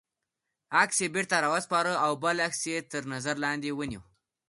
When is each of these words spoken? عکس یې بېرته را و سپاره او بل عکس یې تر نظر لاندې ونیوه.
عکس 0.81 0.97
یې 1.03 1.07
بېرته 1.15 1.35
را 1.43 1.47
و 1.49 1.55
سپاره 1.65 1.93
او 2.05 2.11
بل 2.23 2.37
عکس 2.47 2.59
یې 2.71 2.77
تر 2.91 3.03
نظر 3.13 3.35
لاندې 3.43 3.69
ونیوه. 3.73 4.05